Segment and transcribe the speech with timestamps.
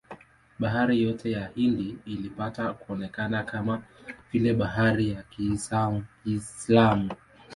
[0.59, 3.83] Bahari yote ya Hindi ilipata kuonekana kama
[4.31, 7.09] vile bahari ya Kiislamu.